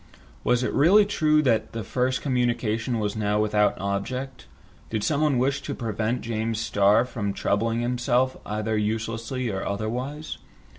[0.43, 4.47] Was it really true that the first communication was now without object?
[4.89, 10.39] Did someone wish to prevent James Starr from troubling himself either uselessly or otherwise?